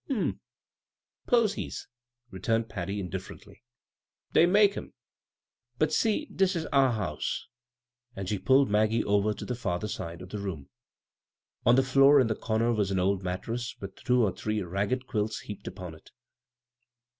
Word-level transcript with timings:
"Hm 0.07 0.17
m; 0.19 0.39
posies," 1.27 1.87
returned 2.31 2.69
Patty, 2.69 2.99
indlfier 2.99 3.37
ently. 3.39 3.61
"Dey 4.33 4.47
makes 4.47 4.75
'em. 4.75 4.95
But, 5.77 5.93
see, 5.93 6.25
dis 6.33 6.55
is 6.55 6.65
our 6.73 6.91
house 6.93 7.45
1" 8.13 8.19
And 8.19 8.27
she 8.27 8.39
pulled 8.39 8.67
Maggie 8.67 9.03
over 9.03 9.31
to 9.35 9.45
the 9.45 9.53
farther 9.53 9.87
side 9.87 10.23
of 10.23 10.29
the 10.29 10.39
room. 10.39 10.69
On 11.67 11.75
the 11.75 11.83
floor 11.83 12.19
in 12.19 12.25
the 12.25 12.35
comer 12.35 12.73
was 12.73 12.89
an 12.89 12.97
old 12.97 13.21
mat 13.21 13.43
tress 13.43 13.75
with 13.79 13.93
two 13.93 14.23
or 14.23 14.31
three 14.35 14.63
ragged 14.63 15.05
quilts 15.05 15.41
heaped 15.41 15.67
upon 15.67 15.93
it. 15.93 16.09